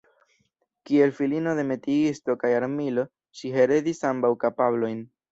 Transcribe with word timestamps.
Kiel 0.89 1.11
filino 1.17 1.51
de 1.59 1.65
"metiisto" 1.71 2.35
kaj 2.43 2.51
"armilo" 2.59 3.03
ŝi 3.41 3.51
heredis 3.57 4.01
ambaŭ 4.13 4.33
kapablojn. 4.45 5.05